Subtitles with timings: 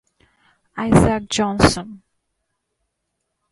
[0.77, 2.01] Isaac Johnson.